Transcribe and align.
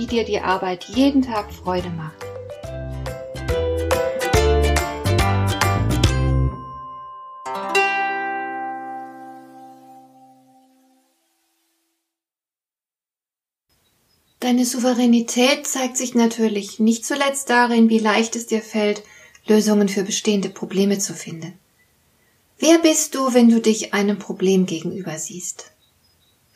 wie 0.00 0.06
dir 0.06 0.24
die 0.24 0.40
Arbeit 0.40 0.84
jeden 0.84 1.20
Tag 1.20 1.52
Freude 1.52 1.90
macht. 1.90 2.16
Deine 14.40 14.64
Souveränität 14.64 15.66
zeigt 15.66 15.98
sich 15.98 16.14
natürlich 16.14 16.80
nicht 16.80 17.04
zuletzt 17.04 17.50
darin, 17.50 17.90
wie 17.90 17.98
leicht 17.98 18.36
es 18.36 18.46
dir 18.46 18.62
fällt, 18.62 19.02
Lösungen 19.46 19.90
für 19.90 20.02
bestehende 20.02 20.48
Probleme 20.48 20.98
zu 20.98 21.12
finden. 21.12 21.52
Wer 22.58 22.78
bist 22.78 23.14
du, 23.14 23.34
wenn 23.34 23.50
du 23.50 23.60
dich 23.60 23.92
einem 23.92 24.18
Problem 24.18 24.64
gegenüber 24.64 25.18
siehst? 25.18 25.72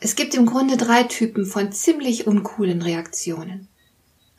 Es 0.05 0.15
gibt 0.15 0.35
im 0.35 0.45
Grunde 0.45 0.77
drei 0.77 1.01
Typen 1.01 1.47
von 1.47 1.71
ziemlich 1.71 2.27
uncoolen 2.27 2.83
Reaktionen. 2.83 3.67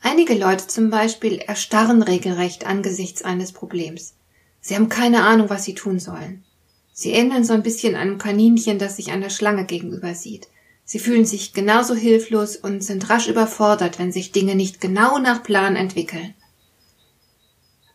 Einige 0.01 0.33
Leute 0.33 0.67
zum 0.67 0.89
Beispiel 0.89 1.39
erstarren 1.39 2.01
regelrecht 2.03 2.65
angesichts 2.65 3.21
eines 3.21 3.51
Problems. 3.51 4.13
Sie 4.61 4.75
haben 4.75 4.87
keine 4.87 5.25
Ahnung, 5.25 5.49
was 5.49 5.65
sie 5.65 5.75
tun 5.75 5.99
sollen. 5.99 6.45
Sie 6.93 7.11
ähneln 7.11 7.43
so 7.43 7.51
ein 7.51 7.63
bisschen 7.63 7.95
einem 7.95 8.17
Kaninchen, 8.17 8.79
das 8.79 8.95
sich 8.95 9.11
einer 9.11 9.29
Schlange 9.29 9.65
gegenüber 9.65 10.15
sieht. 10.15 10.47
Sie 10.85 10.99
fühlen 10.99 11.25
sich 11.25 11.51
genauso 11.51 11.95
hilflos 11.95 12.55
und 12.55 12.81
sind 12.81 13.09
rasch 13.09 13.27
überfordert, 13.27 13.99
wenn 13.99 14.13
sich 14.13 14.31
Dinge 14.31 14.55
nicht 14.55 14.79
genau 14.79 15.19
nach 15.19 15.43
Plan 15.43 15.75
entwickeln. 15.75 16.33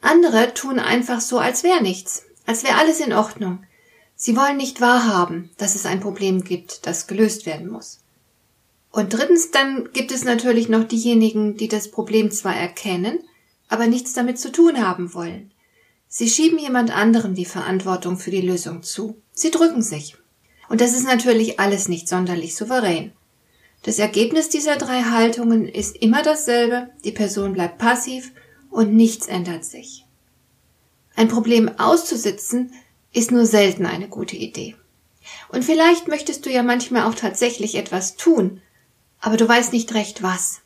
Andere 0.03 0.53
tun 0.53 0.79
einfach 0.79 1.23
so, 1.23 1.39
als 1.39 1.63
wäre 1.63 1.83
nichts, 1.83 2.27
als 2.45 2.65
wäre 2.65 2.77
alles 2.77 3.01
in 3.01 3.15
Ordnung. 3.15 3.65
Sie 4.25 4.37
wollen 4.37 4.57
nicht 4.57 4.81
wahrhaben, 4.81 5.51
dass 5.57 5.75
es 5.75 5.85
ein 5.85 5.99
Problem 5.99 6.45
gibt, 6.45 6.87
das 6.87 7.09
gelöst 7.09 7.45
werden 7.45 7.69
muss. 7.69 7.99
Und 8.93 9.13
drittens 9.13 9.51
dann 9.51 9.89
gibt 9.93 10.13
es 10.13 10.23
natürlich 10.23 10.69
noch 10.69 10.85
diejenigen, 10.85 11.57
die 11.57 11.67
das 11.67 11.91
Problem 11.91 12.31
zwar 12.31 12.55
erkennen, 12.55 13.19
aber 13.67 13.89
nichts 13.89 14.13
damit 14.13 14.39
zu 14.39 14.53
tun 14.53 14.81
haben 14.81 15.13
wollen. 15.13 15.51
Sie 16.07 16.31
schieben 16.31 16.61
jemand 16.61 16.97
anderem 16.97 17.35
die 17.35 17.45
Verantwortung 17.45 18.17
für 18.17 18.31
die 18.31 18.43
Lösung 18.43 18.85
zu. 18.85 19.21
Sie 19.33 19.51
drücken 19.51 19.83
sich. 19.83 20.17
Und 20.69 20.81
das 20.81 20.93
ist 20.93 21.05
natürlich 21.05 21.59
alles 21.59 21.89
nicht 21.89 22.09
sonderlich 22.09 22.55
souverän. 22.55 23.11
Das 23.83 23.99
Ergebnis 23.99 24.49
dieser 24.49 24.77
drei 24.77 25.03
Haltungen 25.03 25.67
ist 25.67 25.97
immer 25.97 26.23
dasselbe, 26.23 26.91
die 27.05 27.11
Person 27.11 27.55
bleibt 27.55 27.79
passiv 27.79 28.31
und 28.71 28.95
nichts 28.95 29.27
ändert 29.27 29.65
sich. 29.65 30.07
Ein 31.17 31.27
Problem 31.27 31.69
auszusitzen 31.77 32.71
ist 33.13 33.31
nur 33.31 33.47
selten 33.47 33.87
eine 33.87 34.09
gute 34.09 34.37
Idee. 34.37 34.77
Und 35.49 35.65
vielleicht 35.65 36.09
möchtest 36.09 36.47
du 36.47 36.51
ja 36.51 36.63
manchmal 36.63 37.09
auch 37.09 37.15
tatsächlich 37.15 37.75
etwas 37.75 38.17
tun, 38.17 38.61
aber 39.21 39.37
du 39.37 39.49
weißt 39.49 39.73
nicht 39.73 39.95
recht 39.95 40.23
was. 40.23 40.61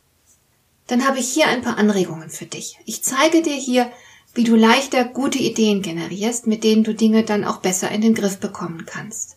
Dann 0.87 1.07
habe 1.07 1.19
ich 1.19 1.29
hier 1.29 1.49
ein 1.49 1.63
paar 1.63 1.79
Anregungen 1.79 2.31
für 2.31 2.47
dich. 2.47 2.79
Ich 2.85 3.03
zeige 3.03 3.43
dir 3.43 3.57
hier, 3.57 3.91
wie 4.35 4.45
du 4.45 4.55
leichter 4.55 5.05
gute 5.05 5.39
Ideen 5.39 5.83
generierst, 5.83 6.47
mit 6.47 6.63
denen 6.63 6.85
du 6.85 6.95
Dinge 6.95 7.25
dann 7.25 7.45
auch 7.45 7.59
besser 7.59 7.91
in 7.91 8.01
den 8.01 8.15
Griff 8.15 8.39
bekommen 8.39 8.87
kannst. 8.87 9.37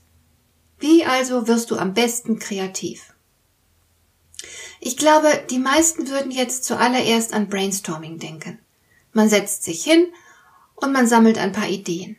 Wie 0.80 1.06
also 1.06 1.48
wirst 1.48 1.72
du 1.72 1.78
am 1.78 1.94
besten 1.94 2.40
kreativ? 2.40 3.14
Ich 4.80 4.96
glaube, 4.96 5.28
die 5.50 5.60
meisten 5.60 6.10
würden 6.10 6.32
jetzt 6.32 6.64
zuallererst 6.64 7.34
an 7.34 7.50
Brainstorming 7.50 8.20
denken. 8.20 8.60
Man 9.12 9.28
setzt 9.28 9.64
sich 9.64 9.84
hin 9.84 10.08
und 10.76 10.94
man 10.94 11.08
sammelt 11.08 11.38
ein 11.38 11.52
paar 11.52 11.68
Ideen. 11.68 12.18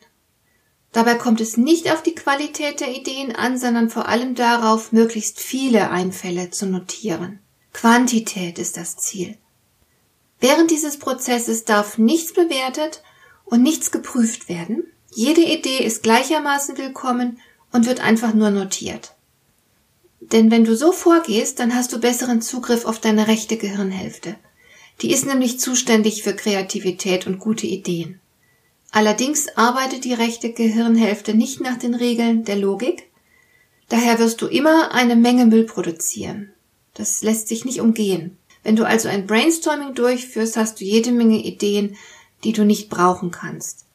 Dabei 0.91 1.15
kommt 1.15 1.39
es 1.39 1.55
nicht 1.57 1.91
auf 1.91 2.03
die 2.03 2.15
Qualität 2.15 2.81
der 2.81 2.93
Ideen 2.93 3.33
an, 3.33 3.57
sondern 3.57 3.89
vor 3.89 4.07
allem 4.07 4.35
darauf, 4.35 4.91
möglichst 4.91 5.39
viele 5.39 5.89
Einfälle 5.89 6.51
zu 6.51 6.65
notieren. 6.65 7.39
Quantität 7.73 8.59
ist 8.59 8.77
das 8.77 8.97
Ziel. 8.97 9.37
Während 10.39 10.71
dieses 10.71 10.97
Prozesses 10.97 11.65
darf 11.65 11.97
nichts 11.97 12.33
bewertet 12.33 13.03
und 13.45 13.61
nichts 13.61 13.91
geprüft 13.91 14.49
werden. 14.49 14.83
Jede 15.13 15.41
Idee 15.41 15.83
ist 15.83 16.03
gleichermaßen 16.03 16.77
willkommen 16.77 17.39
und 17.71 17.85
wird 17.85 18.01
einfach 18.01 18.33
nur 18.33 18.49
notiert. 18.49 19.13
Denn 20.21 20.51
wenn 20.51 20.63
du 20.63 20.75
so 20.75 20.91
vorgehst, 20.91 21.59
dann 21.59 21.75
hast 21.75 21.91
du 21.91 21.99
besseren 21.99 22.41
Zugriff 22.41 22.85
auf 22.85 22.99
deine 22.99 23.27
rechte 23.27 23.57
Gehirnhälfte. 23.57 24.35
Die 25.01 25.11
ist 25.11 25.25
nämlich 25.25 25.59
zuständig 25.59 26.23
für 26.23 26.35
Kreativität 26.35 27.27
und 27.27 27.39
gute 27.39 27.67
Ideen. 27.67 28.20
Allerdings 28.91 29.47
arbeitet 29.55 30.03
die 30.03 30.13
rechte 30.13 30.51
Gehirnhälfte 30.51 31.33
nicht 31.33 31.61
nach 31.61 31.77
den 31.77 31.95
Regeln 31.95 32.43
der 32.43 32.57
Logik. 32.57 33.09
Daher 33.87 34.19
wirst 34.19 34.41
du 34.41 34.47
immer 34.47 34.93
eine 34.93 35.15
Menge 35.15 35.45
Müll 35.45 35.63
produzieren. 35.63 36.51
Das 36.93 37.21
lässt 37.21 37.47
sich 37.47 37.63
nicht 37.63 37.79
umgehen. 37.79 38.37
Wenn 38.63 38.75
du 38.75 38.85
also 38.85 39.07
ein 39.07 39.25
Brainstorming 39.25 39.95
durchführst, 39.95 40.57
hast 40.57 40.79
du 40.79 40.85
jede 40.85 41.11
Menge 41.11 41.37
Ideen, 41.37 41.95
die 42.43 42.53
du 42.53 42.65
nicht 42.65 42.89
brauchen 42.89 43.31
kannst. 43.31 43.85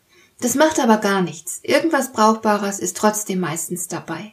Das 0.41 0.55
macht 0.55 0.81
aber 0.81 0.99
gar 0.99 1.23
nichts. 1.23 1.61
Irgendwas 1.63 2.13
Brauchbares 2.13 2.79
ist 2.79 2.97
trotzdem 2.97 3.41
meistens 3.41 3.89
dabei. 3.89 4.33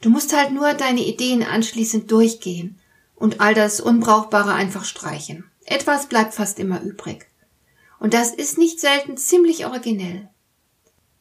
Du 0.00 0.10
musst 0.10 0.36
halt 0.36 0.52
nur 0.52 0.74
deine 0.74 1.04
Ideen 1.04 1.42
anschließend 1.42 2.10
durchgehen 2.10 2.78
und 3.14 3.40
all 3.40 3.54
das 3.54 3.80
Unbrauchbare 3.80 4.52
einfach 4.52 4.84
streichen. 4.84 5.44
Etwas 5.64 6.06
bleibt 6.06 6.34
fast 6.34 6.58
immer 6.58 6.80
übrig. 6.80 7.28
Und 8.02 8.14
das 8.14 8.34
ist 8.34 8.58
nicht 8.58 8.80
selten 8.80 9.16
ziemlich 9.16 9.64
originell. 9.64 10.28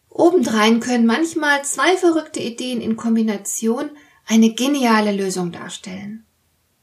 Obendrein 0.09 0.79
können 0.79 1.05
manchmal 1.05 1.63
zwei 1.63 1.95
verrückte 1.95 2.39
Ideen 2.39 2.81
in 2.81 2.97
Kombination 2.97 3.91
eine 4.25 4.55
geniale 4.55 5.11
Lösung 5.11 5.51
darstellen. 5.51 6.25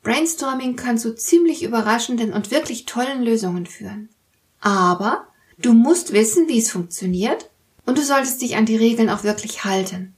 Brainstorming 0.04 0.76
kann 0.76 0.98
zu 0.98 1.16
ziemlich 1.16 1.64
überraschenden 1.64 2.32
und 2.32 2.52
wirklich 2.52 2.86
tollen 2.86 3.24
Lösungen 3.24 3.66
führen. 3.66 4.08
Aber 4.60 5.26
du 5.58 5.72
musst 5.72 6.12
wissen, 6.12 6.46
wie 6.46 6.60
es 6.60 6.70
funktioniert 6.70 7.50
und 7.84 7.98
du 7.98 8.02
solltest 8.02 8.40
dich 8.40 8.54
an 8.54 8.66
die 8.66 8.76
Regeln 8.76 9.10
auch 9.10 9.24
wirklich 9.24 9.64
halten. 9.64 10.14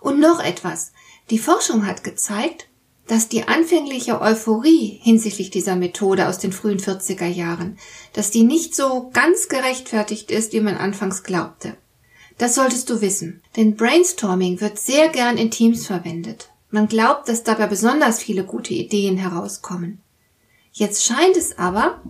Und 0.00 0.20
noch 0.20 0.40
etwas. 0.40 0.92
Die 1.30 1.40
Forschung 1.40 1.88
hat 1.88 2.04
gezeigt, 2.04 2.68
dass 3.06 3.28
die 3.28 3.46
anfängliche 3.46 4.20
Euphorie 4.20 4.98
hinsichtlich 5.02 5.50
dieser 5.50 5.76
Methode 5.76 6.28
aus 6.28 6.38
den 6.38 6.52
frühen 6.52 6.78
40er 6.78 7.26
Jahren, 7.26 7.78
dass 8.12 8.30
die 8.30 8.44
nicht 8.44 8.74
so 8.74 9.10
ganz 9.12 9.48
gerechtfertigt 9.48 10.30
ist, 10.30 10.52
wie 10.52 10.60
man 10.60 10.76
anfangs 10.76 11.22
glaubte. 11.22 11.76
Das 12.38 12.54
solltest 12.54 12.90
du 12.90 13.00
wissen, 13.00 13.42
denn 13.56 13.76
Brainstorming 13.76 14.60
wird 14.60 14.78
sehr 14.78 15.08
gern 15.08 15.36
in 15.36 15.50
Teams 15.50 15.86
verwendet. 15.86 16.50
Man 16.70 16.88
glaubt, 16.88 17.28
dass 17.28 17.44
dabei 17.44 17.66
besonders 17.66 18.18
viele 18.18 18.44
gute 18.44 18.74
Ideen 18.74 19.16
herauskommen. 19.16 20.00
Jetzt 20.72 21.04
scheint 21.04 21.36
es 21.36 21.56
aber, 21.58 22.02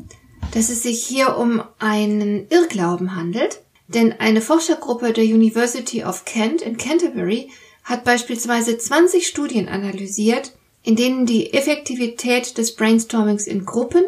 dass 0.52 0.70
es 0.70 0.82
sich 0.82 1.04
hier 1.04 1.36
um 1.36 1.62
einen 1.78 2.48
Irrglauben 2.48 3.14
handelt, 3.14 3.60
denn 3.88 4.12
eine 4.12 4.40
Forschergruppe 4.40 5.12
der 5.12 5.24
University 5.24 6.04
of 6.04 6.24
Kent 6.24 6.62
in 6.62 6.78
Canterbury 6.78 7.50
hat 7.82 8.04
beispielsweise 8.04 8.78
20 8.78 9.26
Studien 9.26 9.68
analysiert, 9.68 10.52
in 10.84 10.96
denen 10.96 11.26
die 11.26 11.52
Effektivität 11.52 12.56
des 12.58 12.76
Brainstormings 12.76 13.46
in 13.46 13.64
Gruppen 13.64 14.04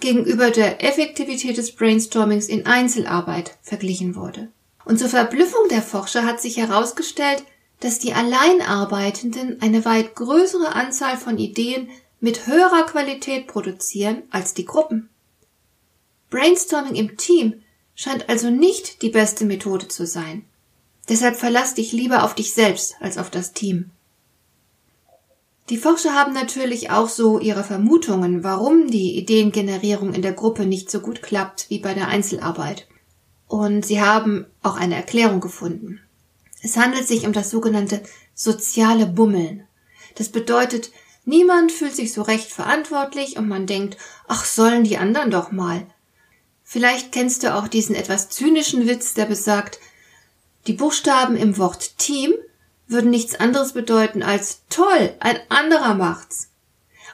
gegenüber 0.00 0.50
der 0.50 0.84
Effektivität 0.84 1.56
des 1.56 1.72
Brainstormings 1.72 2.48
in 2.48 2.66
Einzelarbeit 2.66 3.56
verglichen 3.62 4.16
wurde. 4.16 4.48
Und 4.84 4.98
zur 4.98 5.08
Verblüffung 5.08 5.68
der 5.70 5.82
Forscher 5.82 6.24
hat 6.24 6.40
sich 6.40 6.56
herausgestellt, 6.56 7.44
dass 7.80 7.98
die 7.98 8.12
Alleinarbeitenden 8.12 9.62
eine 9.62 9.84
weit 9.84 10.14
größere 10.16 10.74
Anzahl 10.74 11.16
von 11.16 11.38
Ideen 11.38 11.88
mit 12.20 12.46
höherer 12.46 12.84
Qualität 12.86 13.46
produzieren 13.46 14.22
als 14.30 14.54
die 14.54 14.64
Gruppen. 14.64 15.08
Brainstorming 16.30 16.96
im 16.96 17.16
Team 17.16 17.62
scheint 17.94 18.28
also 18.28 18.50
nicht 18.50 19.02
die 19.02 19.10
beste 19.10 19.44
Methode 19.44 19.88
zu 19.88 20.06
sein. 20.06 20.44
Deshalb 21.08 21.36
verlass 21.36 21.74
dich 21.74 21.92
lieber 21.92 22.24
auf 22.24 22.34
dich 22.34 22.52
selbst 22.52 22.96
als 23.00 23.18
auf 23.18 23.30
das 23.30 23.52
Team. 23.52 23.90
Die 25.70 25.76
Forscher 25.76 26.14
haben 26.14 26.32
natürlich 26.32 26.90
auch 26.90 27.08
so 27.08 27.38
ihre 27.38 27.64
Vermutungen, 27.64 28.42
warum 28.42 28.90
die 28.90 29.18
Ideengenerierung 29.18 30.14
in 30.14 30.22
der 30.22 30.32
Gruppe 30.32 30.64
nicht 30.64 30.90
so 30.90 31.00
gut 31.00 31.22
klappt 31.22 31.68
wie 31.68 31.78
bei 31.78 31.94
der 31.94 32.08
Einzelarbeit. 32.08 32.86
Und 33.46 33.84
sie 33.84 34.00
haben 34.00 34.46
auch 34.62 34.76
eine 34.76 34.96
Erklärung 34.96 35.40
gefunden. 35.40 36.00
Es 36.62 36.76
handelt 36.76 37.06
sich 37.06 37.26
um 37.26 37.32
das 37.32 37.50
sogenannte 37.50 38.02
soziale 38.34 39.06
Bummeln. 39.06 39.64
Das 40.14 40.28
bedeutet, 40.28 40.90
Niemand 41.28 41.72
fühlt 41.72 41.94
sich 41.94 42.14
so 42.14 42.22
recht 42.22 42.50
verantwortlich 42.50 43.36
und 43.36 43.48
man 43.48 43.66
denkt, 43.66 43.98
ach 44.28 44.46
sollen 44.46 44.82
die 44.82 44.96
anderen 44.96 45.30
doch 45.30 45.52
mal. 45.52 45.86
Vielleicht 46.64 47.12
kennst 47.12 47.42
du 47.42 47.54
auch 47.54 47.68
diesen 47.68 47.94
etwas 47.94 48.30
zynischen 48.30 48.88
Witz, 48.88 49.12
der 49.12 49.26
besagt, 49.26 49.78
die 50.66 50.72
Buchstaben 50.72 51.36
im 51.36 51.58
Wort 51.58 51.98
Team 51.98 52.32
würden 52.88 53.10
nichts 53.10 53.38
anderes 53.38 53.72
bedeuten 53.72 54.22
als 54.22 54.62
toll, 54.68 55.14
ein 55.20 55.38
anderer 55.48 55.94
macht's. 55.94 56.50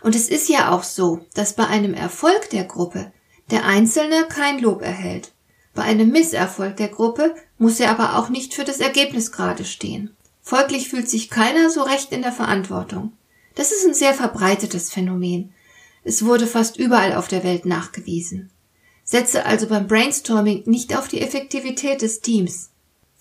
Und 0.00 0.14
es 0.14 0.28
ist 0.28 0.48
ja 0.48 0.70
auch 0.70 0.84
so, 0.84 1.24
dass 1.34 1.54
bei 1.54 1.66
einem 1.66 1.94
Erfolg 1.94 2.50
der 2.50 2.64
Gruppe 2.64 3.12
der 3.50 3.64
Einzelne 3.64 4.26
kein 4.28 4.60
Lob 4.60 4.82
erhält. 4.82 5.32
Bei 5.74 5.82
einem 5.82 6.10
Misserfolg 6.10 6.76
der 6.76 6.88
Gruppe 6.88 7.34
muss 7.58 7.80
er 7.80 7.90
aber 7.90 8.18
auch 8.18 8.28
nicht 8.28 8.54
für 8.54 8.64
das 8.64 8.80
Ergebnis 8.80 9.32
gerade 9.32 9.64
stehen. 9.64 10.14
Folglich 10.40 10.88
fühlt 10.88 11.08
sich 11.08 11.30
keiner 11.30 11.70
so 11.70 11.82
recht 11.82 12.12
in 12.12 12.22
der 12.22 12.32
Verantwortung. 12.32 13.12
Das 13.54 13.72
ist 13.72 13.86
ein 13.86 13.94
sehr 13.94 14.14
verbreitetes 14.14 14.92
Phänomen. 14.92 15.52
Es 16.04 16.24
wurde 16.24 16.46
fast 16.46 16.76
überall 16.76 17.14
auf 17.14 17.28
der 17.28 17.44
Welt 17.44 17.64
nachgewiesen. 17.64 18.50
Setze 19.04 19.46
also 19.46 19.66
beim 19.66 19.86
Brainstorming 19.86 20.62
nicht 20.66 20.96
auf 20.96 21.08
die 21.08 21.20
Effektivität 21.20 22.02
des 22.02 22.20
Teams. 22.20 22.70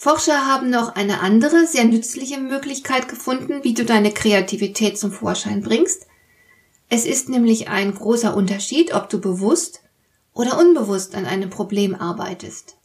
Forscher 0.03 0.47
haben 0.47 0.69
noch 0.69 0.95
eine 0.95 1.21
andere, 1.21 1.65
sehr 1.65 1.85
nützliche 1.85 2.37
Möglichkeit 2.37 3.07
gefunden, 3.07 3.63
wie 3.63 3.73
du 3.73 3.85
deine 3.85 4.11
Kreativität 4.11 4.99
zum 4.99 5.13
Vorschein 5.13 5.61
bringst. 5.61 6.07
Es 6.89 7.05
ist 7.05 7.29
nämlich 7.29 7.69
ein 7.69 7.93
großer 7.95 8.35
Unterschied, 8.35 8.93
ob 8.93 9.07
du 9.07 9.21
bewusst 9.21 9.79
oder 10.33 10.59
unbewusst 10.59 11.15
an 11.15 11.25
einem 11.25 11.49
Problem 11.49 11.95
arbeitest. 11.95 12.75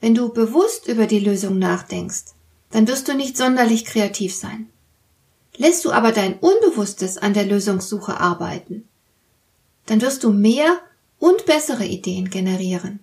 Wenn 0.00 0.14
du 0.14 0.28
bewusst 0.28 0.86
über 0.86 1.08
die 1.08 1.18
Lösung 1.18 1.58
nachdenkst, 1.58 2.26
dann 2.70 2.86
wirst 2.86 3.08
du 3.08 3.14
nicht 3.14 3.36
sonderlich 3.36 3.84
kreativ 3.84 4.32
sein. 4.32 4.68
Lässt 5.56 5.84
du 5.84 5.90
aber 5.90 6.12
dein 6.12 6.38
Unbewusstes 6.38 7.18
an 7.18 7.34
der 7.34 7.46
Lösungssuche 7.46 8.20
arbeiten, 8.20 8.86
dann 9.86 10.00
wirst 10.00 10.22
du 10.22 10.30
mehr 10.30 10.78
und 11.18 11.46
bessere 11.46 11.84
Ideen 11.84 12.30
generieren. 12.30 13.00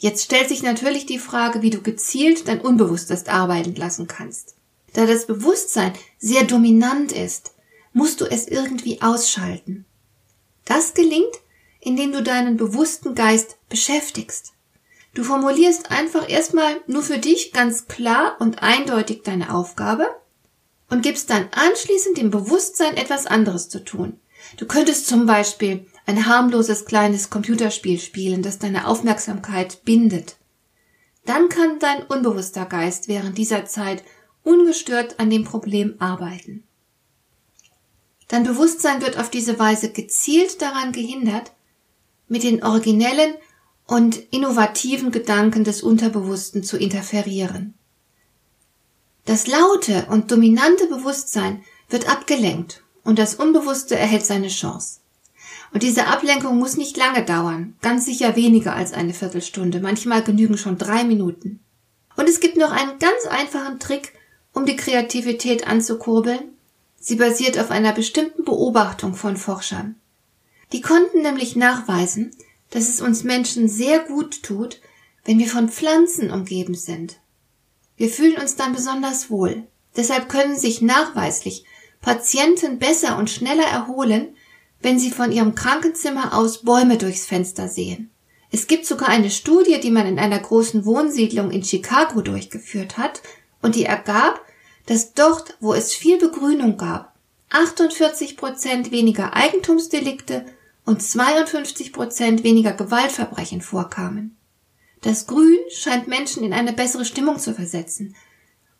Jetzt 0.00 0.24
stellt 0.24 0.48
sich 0.48 0.62
natürlich 0.62 1.06
die 1.06 1.18
Frage, 1.18 1.60
wie 1.60 1.70
du 1.70 1.82
gezielt 1.82 2.46
dein 2.46 2.60
Unbewusstes 2.60 3.26
arbeiten 3.26 3.74
lassen 3.74 4.06
kannst. 4.06 4.54
Da 4.92 5.06
das 5.06 5.26
Bewusstsein 5.26 5.92
sehr 6.18 6.44
dominant 6.44 7.10
ist, 7.10 7.52
musst 7.92 8.20
du 8.20 8.24
es 8.24 8.46
irgendwie 8.46 9.02
ausschalten. 9.02 9.84
Das 10.64 10.94
gelingt, 10.94 11.34
indem 11.80 12.12
du 12.12 12.22
deinen 12.22 12.56
bewussten 12.56 13.16
Geist 13.16 13.56
beschäftigst. 13.68 14.52
Du 15.14 15.24
formulierst 15.24 15.90
einfach 15.90 16.28
erstmal 16.28 16.80
nur 16.86 17.02
für 17.02 17.18
dich 17.18 17.52
ganz 17.52 17.88
klar 17.88 18.36
und 18.38 18.62
eindeutig 18.62 19.22
deine 19.24 19.52
Aufgabe 19.52 20.06
und 20.90 21.02
gibst 21.02 21.28
dann 21.30 21.48
anschließend 21.50 22.18
dem 22.18 22.30
Bewusstsein 22.30 22.96
etwas 22.96 23.26
anderes 23.26 23.68
zu 23.68 23.84
tun. 23.84 24.20
Du 24.58 24.66
könntest 24.66 25.08
zum 25.08 25.26
Beispiel 25.26 25.86
ein 26.08 26.24
harmloses 26.24 26.86
kleines 26.86 27.28
Computerspiel 27.28 28.00
spielen, 28.00 28.40
das 28.40 28.58
deine 28.58 28.86
Aufmerksamkeit 28.86 29.84
bindet. 29.84 30.36
Dann 31.26 31.50
kann 31.50 31.78
dein 31.80 32.02
unbewusster 32.04 32.64
Geist 32.64 33.08
während 33.08 33.36
dieser 33.36 33.66
Zeit 33.66 34.02
ungestört 34.42 35.20
an 35.20 35.28
dem 35.28 35.44
Problem 35.44 35.96
arbeiten. 35.98 36.64
Dein 38.26 38.44
Bewusstsein 38.44 39.02
wird 39.02 39.18
auf 39.18 39.28
diese 39.28 39.58
Weise 39.58 39.90
gezielt 39.90 40.62
daran 40.62 40.92
gehindert, 40.92 41.52
mit 42.26 42.42
den 42.42 42.64
originellen 42.64 43.34
und 43.86 44.16
innovativen 44.32 45.10
Gedanken 45.10 45.62
des 45.62 45.82
Unterbewussten 45.82 46.64
zu 46.64 46.78
interferieren. 46.78 47.74
Das 49.26 49.46
laute 49.46 50.06
und 50.08 50.30
dominante 50.30 50.86
Bewusstsein 50.86 51.62
wird 51.90 52.08
abgelenkt 52.08 52.82
und 53.04 53.18
das 53.18 53.34
Unbewusste 53.34 53.94
erhält 53.94 54.24
seine 54.24 54.48
Chance. 54.48 55.00
Und 55.72 55.82
diese 55.82 56.06
Ablenkung 56.06 56.58
muss 56.58 56.76
nicht 56.76 56.96
lange 56.96 57.24
dauern, 57.24 57.76
ganz 57.82 58.06
sicher 58.06 58.36
weniger 58.36 58.74
als 58.74 58.92
eine 58.92 59.12
Viertelstunde, 59.12 59.80
manchmal 59.80 60.22
genügen 60.22 60.56
schon 60.56 60.78
drei 60.78 61.04
Minuten. 61.04 61.60
Und 62.16 62.28
es 62.28 62.40
gibt 62.40 62.56
noch 62.56 62.72
einen 62.72 62.98
ganz 62.98 63.26
einfachen 63.28 63.78
Trick, 63.78 64.12
um 64.52 64.66
die 64.66 64.76
Kreativität 64.76 65.66
anzukurbeln. 65.66 66.40
Sie 66.98 67.16
basiert 67.16 67.58
auf 67.58 67.70
einer 67.70 67.92
bestimmten 67.92 68.44
Beobachtung 68.44 69.14
von 69.14 69.36
Forschern. 69.36 69.96
Die 70.72 70.80
konnten 70.80 71.22
nämlich 71.22 71.54
nachweisen, 71.54 72.32
dass 72.70 72.88
es 72.88 73.00
uns 73.00 73.24
Menschen 73.24 73.68
sehr 73.68 74.00
gut 74.00 74.42
tut, 74.42 74.80
wenn 75.24 75.38
wir 75.38 75.48
von 75.48 75.68
Pflanzen 75.68 76.30
umgeben 76.30 76.74
sind. 76.74 77.18
Wir 77.96 78.08
fühlen 78.08 78.40
uns 78.40 78.56
dann 78.56 78.72
besonders 78.72 79.30
wohl. 79.30 79.66
Deshalb 79.96 80.28
können 80.28 80.58
sich 80.58 80.82
nachweislich 80.82 81.64
Patienten 82.00 82.78
besser 82.78 83.18
und 83.18 83.30
schneller 83.30 83.66
erholen, 83.66 84.34
wenn 84.80 84.98
sie 84.98 85.10
von 85.10 85.32
ihrem 85.32 85.54
Krankenzimmer 85.54 86.36
aus 86.36 86.62
Bäume 86.62 86.98
durchs 86.98 87.26
Fenster 87.26 87.68
sehen. 87.68 88.10
Es 88.50 88.66
gibt 88.66 88.86
sogar 88.86 89.08
eine 89.08 89.30
Studie, 89.30 89.78
die 89.80 89.90
man 89.90 90.06
in 90.06 90.18
einer 90.18 90.38
großen 90.38 90.84
Wohnsiedlung 90.84 91.50
in 91.50 91.64
Chicago 91.64 92.22
durchgeführt 92.22 92.96
hat, 92.96 93.22
und 93.60 93.74
die 93.74 93.84
ergab, 93.84 94.40
dass 94.86 95.12
dort, 95.12 95.56
wo 95.60 95.74
es 95.74 95.92
viel 95.92 96.18
Begrünung 96.18 96.76
gab, 96.76 97.14
48 97.50 98.36
Prozent 98.36 98.90
weniger 98.90 99.34
Eigentumsdelikte 99.34 100.46
und 100.84 101.02
52 101.02 101.92
Prozent 101.92 102.44
weniger 102.44 102.72
Gewaltverbrechen 102.72 103.60
vorkamen. 103.60 104.36
Das 105.02 105.26
Grün 105.26 105.58
scheint 105.70 106.08
Menschen 106.08 106.42
in 106.42 106.52
eine 106.52 106.72
bessere 106.72 107.04
Stimmung 107.04 107.38
zu 107.38 107.54
versetzen 107.54 108.16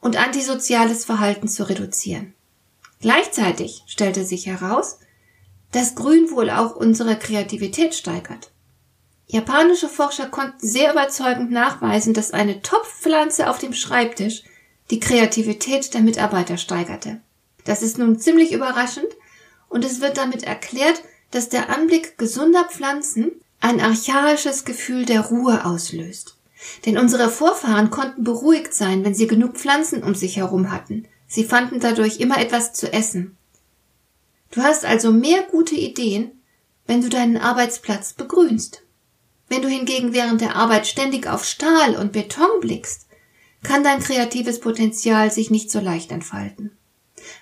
und 0.01 0.17
antisoziales 0.17 1.05
Verhalten 1.05 1.49
zu 1.49 1.69
reduzieren. 1.69 2.35
Gleichzeitig 3.01 3.83
stellte 3.87 4.25
sich 4.25 4.47
heraus, 4.47 4.99
dass 5.73 5.94
Grün 5.94 6.31
wohl 6.31 6.50
auch 6.50 6.76
unsere 6.76 7.17
Kreativität 7.17 7.94
steigert. 7.94 8.50
Japanische 9.26 9.88
Forscher 9.88 10.26
konnten 10.26 10.67
sehr 10.67 10.93
überzeugend 10.93 11.50
nachweisen, 11.50 12.15
dass 12.15 12.32
eine 12.32 12.62
Topfpflanze 12.62 13.50
auf 13.50 13.59
dem 13.59 13.75
Schreibtisch 13.75 14.43
die 14.91 15.00
Kreativität 15.00 15.93
der 15.93 16.00
Mitarbeiter 16.00 16.56
steigerte. 16.56 17.20
Das 17.65 17.82
ist 17.82 17.99
nun 17.99 18.19
ziemlich 18.19 18.53
überraschend 18.53 19.09
und 19.69 19.85
es 19.85 20.00
wird 20.00 20.17
damit 20.17 20.44
erklärt, 20.44 21.03
dass 21.31 21.50
der 21.50 21.69
Anblick 21.69 22.17
gesunder 22.17 22.65
Pflanzen 22.65 23.32
ein 23.61 23.81
archaisches 23.81 24.65
Gefühl 24.65 25.05
der 25.05 25.20
Ruhe 25.20 25.67
auslöst. 25.67 26.37
Denn 26.87 26.99
unsere 26.99 27.29
Vorfahren 27.29 27.91
konnten 27.91 28.25
beruhigt 28.25 28.75
sein, 28.75 29.05
wenn 29.05 29.15
sie 29.15 29.26
genug 29.26 29.56
Pflanzen 29.56 30.03
um 30.03 30.15
sich 30.15 30.37
herum 30.37 30.73
hatten. 30.73 31.06
Sie 31.26 31.44
fanden 31.44 31.81
dadurch 31.81 32.20
immer 32.20 32.38
etwas 32.38 32.73
zu 32.73 32.93
essen. 32.93 33.37
Du 34.50 34.62
hast 34.62 34.84
also 34.84 35.12
mehr 35.12 35.43
gute 35.43 35.74
Ideen, 35.74 36.31
wenn 36.86 37.02
du 37.02 37.08
deinen 37.08 37.36
Arbeitsplatz 37.36 38.14
begrünst. 38.14 38.82
Wenn 39.48 39.62
du 39.62 39.69
hingegen 39.69 40.12
während 40.12 40.40
der 40.40 40.56
Arbeit 40.56 40.86
ständig 40.86 41.26
auf 41.26 41.44
Stahl 41.44 41.96
und 41.96 42.12
Beton 42.12 42.60
blickst, 42.60 43.06
kann 43.62 43.84
dein 43.84 44.00
kreatives 44.00 44.60
Potenzial 44.60 45.31
sich 45.31 45.50
nicht 45.50 45.70
so 45.70 45.81
leicht 45.81 46.12
entfalten. 46.12 46.72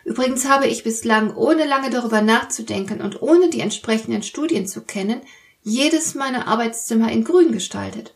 Übrigens 0.04 0.48
habe 0.48 0.66
ich 0.66 0.84
bislang, 0.84 1.34
ohne 1.36 1.64
lange 1.64 1.90
darüber 1.90 2.22
nachzudenken 2.22 3.00
und 3.00 3.22
ohne 3.22 3.50
die 3.50 3.60
entsprechenden 3.60 4.22
Studien 4.22 4.66
zu 4.66 4.80
kennen, 4.80 5.20
jedes 5.62 6.14
meiner 6.14 6.48
Arbeitszimmer 6.48 7.10
in 7.10 7.24
grün 7.24 7.52
gestaltet. 7.52 8.14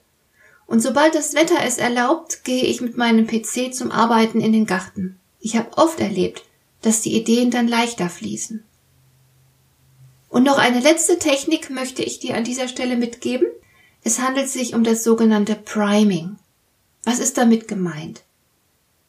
Und 0.67 0.81
sobald 0.81 1.15
das 1.15 1.35
Wetter 1.35 1.59
es 1.65 1.79
erlaubt, 1.79 2.45
gehe 2.45 2.65
ich 2.65 2.81
mit 2.81 2.97
meinem 2.97 3.27
PC 3.27 3.75
zum 3.75 3.91
Arbeiten 3.91 4.41
in 4.41 4.53
den 4.53 4.67
Garten. 4.67 5.19
Ich 5.41 5.57
habe 5.57 5.77
oft 5.77 6.01
erlebt, 6.01 6.45
dass 6.83 7.03
die 7.03 7.17
Ideen 7.17 7.51
dann 7.51 7.67
leichter 7.67 8.09
fließen. 8.09 8.65
Und 10.31 10.45
noch 10.45 10.59
eine 10.59 10.81
letzte 10.81 11.19
Technik 11.19 11.69
möchte 11.69 12.03
ich 12.03 12.21
dir 12.21 12.37
an 12.37 12.45
dieser 12.45 12.69
Stelle 12.69 12.97
mitgeben. 12.97 13.49
Es 14.03 14.21
handelt 14.21 14.49
sich 14.49 14.75
um 14.75 14.85
das 14.85 15.05
sogenannte 15.05 15.57
Priming. 15.57 16.37
Was 17.05 17.19
ist 17.19 17.37
damit 17.37 17.69
gemeint? 17.69 18.23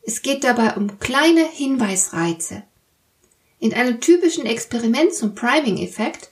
Es 0.01 0.23
geht 0.23 0.43
dabei 0.43 0.75
um 0.75 0.99
kleine 0.99 1.45
Hinweisreize. 1.45 2.63
In 3.59 3.73
einem 3.73 4.01
typischen 4.01 4.47
Experiment 4.47 5.13
zum 5.13 5.35
Priming-Effekt 5.35 6.31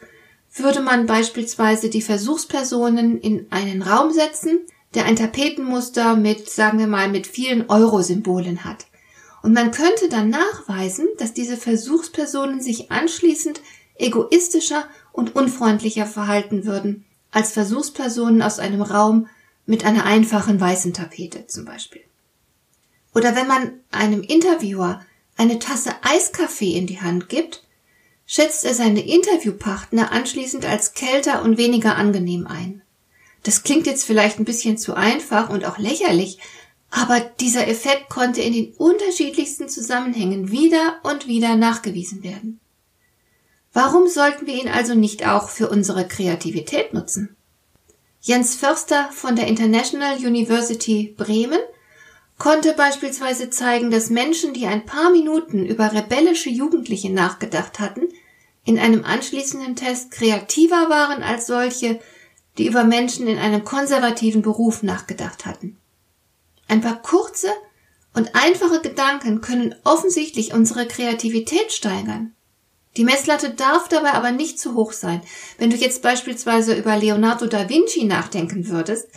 würde 0.56 0.82
man 0.82 1.06
beispielsweise 1.06 1.92
die 1.92 2.02
Versuchspersonen 2.02 3.20
in 3.22 3.46
einen 3.52 3.84
Raum 3.84 4.12
setzen, 4.12 4.62
der 4.96 5.06
ein 5.06 5.16
Tapetenmuster 5.16 6.16
mit, 6.16 6.50
sagen 6.50 6.80
wir 6.80 6.88
mal, 6.88 7.10
mit 7.10 7.28
vielen 7.28 7.70
Euro-Symbolen 7.70 8.66
hat. 8.66 8.88
Und 9.44 9.54
man 9.54 9.70
könnte 9.70 10.10
dann 10.10 10.32
nachweisen, 10.32 11.08
dass 11.20 11.34
diese 11.34 11.56
Versuchspersonen 11.56 12.62
sich 12.62 12.92
anschließend 12.92 13.62
egoistischer 14.00 14.88
und 15.12 15.36
unfreundlicher 15.36 16.06
verhalten 16.06 16.66
würden 16.66 17.06
als 17.32 17.52
Versuchspersonen 17.52 18.42
aus 18.42 18.60
einem 18.60 18.82
Raum 18.82 19.28
mit 19.66 19.86
einer 19.86 20.06
einfachen 20.06 20.60
weißen 20.60 20.94
Tapete 20.94 21.46
zum 21.48 21.66
Beispiel. 21.66 22.02
Oder 23.14 23.36
wenn 23.36 23.48
man 23.48 23.74
einem 23.92 24.22
Interviewer 24.22 25.02
eine 25.38 25.60
Tasse 25.60 25.92
Eiskaffee 26.02 26.76
in 26.76 26.88
die 26.88 27.02
Hand 27.02 27.30
gibt, 27.30 27.64
schätzt 28.26 28.66
er 28.66 28.74
seine 28.74 29.02
Interviewpartner 29.02 30.12
anschließend 30.12 30.66
als 30.66 30.94
kälter 30.94 31.42
und 31.44 31.58
weniger 31.58 31.96
angenehm 31.96 32.48
ein. 32.48 32.82
Das 33.44 33.64
klingt 33.64 33.88
jetzt 33.88 34.04
vielleicht 34.04 34.40
ein 34.40 34.46
bisschen 34.46 34.78
zu 34.78 34.96
einfach 34.96 35.50
und 35.50 35.66
auch 35.66 35.78
lächerlich, 35.78 36.40
aber 36.92 37.20
dieser 37.20 37.68
Effekt 37.68 38.10
konnte 38.10 38.42
in 38.42 38.54
den 38.54 38.74
unterschiedlichsten 38.74 39.70
Zusammenhängen 39.70 40.52
wieder 40.52 41.00
und 41.04 41.28
wieder 41.28 41.56
nachgewiesen 41.56 42.24
werden. 42.24 42.60
Warum 43.74 44.08
sollten 44.08 44.48
wir 44.48 44.56
ihn 44.56 44.70
also 44.70 44.96
nicht 44.96 45.28
auch 45.28 45.50
für 45.50 45.70
unsere 45.70 46.08
Kreativität 46.08 46.94
nutzen? 46.94 47.36
Jens 48.22 48.56
Förster 48.56 49.10
von 49.12 49.36
der 49.36 49.48
International 49.48 50.18
University 50.18 51.14
Bremen 51.18 51.60
konnte 52.38 52.74
beispielsweise 52.74 53.50
zeigen, 53.50 53.92
dass 53.92 54.10
Menschen, 54.10 54.54
die 54.54 54.66
ein 54.66 54.86
paar 54.86 55.12
Minuten 55.12 55.66
über 55.66 55.94
rebellische 55.94 56.50
Jugendliche 56.50 57.12
nachgedacht 57.12 57.80
hatten, 57.80 58.08
in 58.66 58.80
einem 58.80 59.06
anschließenden 59.06 59.76
Test 59.76 60.12
kreativer 60.12 60.90
waren 60.90 61.24
als 61.24 61.48
solche, 61.48 62.00
die 62.58 62.68
über 62.68 62.84
Menschen 62.84 63.28
in 63.28 63.38
einem 63.38 63.64
konservativen 63.64 64.42
Beruf 64.42 64.84
nachgedacht 64.84 65.46
hatten. 65.46 65.78
Ein 66.68 66.82
paar 66.82 67.02
kurze 67.02 67.50
und 68.14 68.36
einfache 68.36 68.82
Gedanken 68.82 69.42
können 69.42 69.76
offensichtlich 69.84 70.54
unsere 70.54 70.88
Kreativität 70.88 71.72
steigern. 71.72 72.36
Die 73.00 73.06
Messlatte 73.06 73.52
darf 73.52 73.88
dabei 73.88 74.12
aber 74.12 74.32
nicht 74.32 74.60
zu 74.60 74.76
hoch 74.76 74.92
sein. 74.92 75.22
Wenn 75.58 75.70
du 75.70 75.78
jetzt 75.78 76.02
beispielsweise 76.02 76.76
über 76.76 76.98
Leonardo 76.98 77.48
da 77.48 77.70
Vinci 77.70 78.04
nachdenken 78.04 78.68
würdest, 78.68 79.08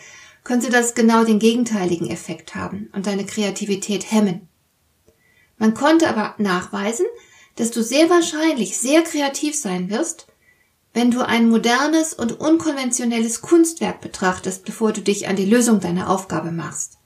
könnte 0.44 0.70
das 0.70 0.94
genau 0.94 1.24
den 1.24 1.40
gegenteiligen 1.40 2.08
Effekt 2.08 2.54
haben 2.54 2.88
und 2.92 3.08
deine 3.08 3.26
Kreativität 3.26 4.12
hemmen. 4.12 4.46
Man 5.58 5.74
konnte 5.74 6.08
aber 6.08 6.36
nachweisen, 6.38 7.06
dass 7.56 7.72
du 7.72 7.82
sehr 7.82 8.08
wahrscheinlich 8.08 8.78
sehr 8.78 9.02
kreativ 9.02 9.58
sein 9.58 9.90
wirst, 9.90 10.28
wenn 10.94 11.10
du 11.10 11.26
ein 11.26 11.48
modernes 11.48 12.14
und 12.14 12.38
unkonventionelles 12.38 13.40
Kunstwerk 13.40 14.00
betrachtest, 14.00 14.64
bevor 14.64 14.92
du 14.92 15.00
dich 15.00 15.26
an 15.26 15.34
die 15.34 15.44
Lösung 15.44 15.80
deiner 15.80 16.08
Aufgabe 16.08 16.52
machst. 16.52 16.98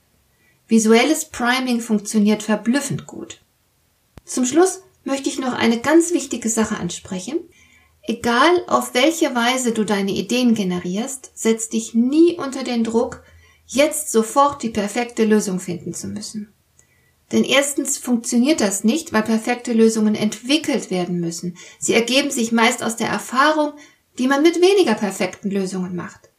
Visuelles 0.69 1.31
Priming 1.31 1.81
funktioniert 1.81 2.43
verblüffend 2.43 3.07
gut. 3.07 3.41
Zum 4.27 4.45
Schluss 4.45 4.83
möchte 5.07 5.29
ich 5.29 5.39
noch 5.39 5.55
eine 5.55 5.81
ganz 5.81 6.13
wichtige 6.13 6.49
Sache 6.49 6.79
ansprechen. 6.79 7.39
Egal 8.03 8.65
auf 8.67 8.93
welche 8.93 9.35
Weise 9.35 9.73
du 9.73 9.85
deine 9.85 10.11
Ideen 10.11 10.55
generierst, 10.55 11.31
setz 11.35 11.69
dich 11.69 11.95
nie 11.95 12.35
unter 12.35 12.65
den 12.65 12.85
Druck, 12.85 13.23
jetzt 13.67 14.13
sofort 14.13 14.63
die 14.63 14.69
perfekte 14.69 15.25
Lösung 15.25 15.61
finden 15.61 15.95
zu 15.95 16.09
müssen. 16.09 16.53
Denn 17.33 17.45
erstens 17.45 17.99
funktioniert 17.99 18.61
das 18.61 18.85
nicht, 18.85 19.13
weil 19.13 19.23
perfekte 19.23 19.73
Lösungen 19.73 20.15
entwickelt 20.15 20.91
werden 20.91 21.19
müssen. 21.19 21.57
Sie 21.79 21.95
ergeben 21.95 22.31
sich 22.31 22.53
meist 22.53 22.83
aus 22.83 22.97
der 22.97 23.09
Erfahrung, 23.09 23.73
die 24.19 24.29
man 24.29 24.43
mit 24.43 24.61
weniger 24.61 24.95
perfekten 24.95 25.51
Lösungen 25.51 25.97
macht. 25.97 26.31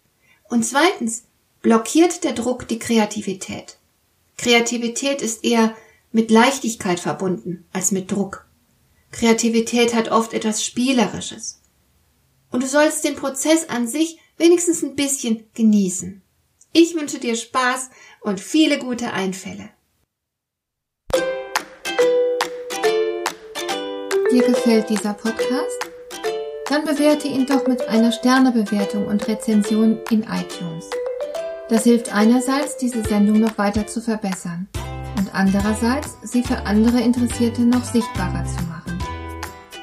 Und 0.50 0.64
zweitens 0.64 1.24
blockiert 1.62 2.24
der 2.24 2.34
Druck 2.34 2.68
die 2.68 2.80
Kreativität. 2.80 3.78
Kreativität 4.38 5.22
ist 5.22 5.44
eher 5.44 5.76
mit 6.12 6.32
Leichtigkeit 6.32 7.00
verbunden 7.00 7.66
als 7.74 7.92
mit 7.92 8.12
Druck. 8.12 8.47
Kreativität 9.12 9.94
hat 9.94 10.10
oft 10.10 10.34
etwas 10.34 10.64
Spielerisches. 10.64 11.62
Und 12.52 12.64
du 12.64 12.68
sollst 12.68 13.04
den 13.04 13.16
Prozess 13.16 13.70
an 13.70 13.88
sich 13.88 14.20
wenigstens 14.38 14.84
ein 14.84 14.96
bisschen 14.96 15.46
genießen. 15.54 16.22
Ich 16.74 16.96
wünsche 16.96 17.20
dir 17.20 17.36
Spaß 17.36 17.90
und 18.22 18.40
viele 18.40 18.78
gute 18.78 19.14
Einfälle. 19.14 19.70
Dir 24.32 24.44
gefällt 24.44 24.90
dieser 24.90 25.14
Podcast? 25.14 25.78
Dann 26.70 26.84
bewerte 26.84 27.28
ihn 27.28 27.46
doch 27.46 27.66
mit 27.66 27.88
einer 27.88 28.12
Sternebewertung 28.12 29.08
und 29.08 29.28
Rezension 29.28 30.00
in 30.12 30.24
iTunes. 30.24 30.90
Das 31.70 31.84
hilft 31.84 32.14
einerseits, 32.14 32.78
diese 32.78 33.04
Sendung 33.04 33.40
noch 33.40 33.58
weiter 33.58 33.88
zu 33.88 34.02
verbessern 34.02 34.68
und 35.18 35.34
andererseits, 35.34 36.18
sie 36.24 36.44
für 36.44 36.58
andere 36.66 37.00
Interessierte 37.00 37.62
noch 37.62 37.84
sichtbarer 37.84 38.46
zu 38.46 38.56
machen. 38.64 38.67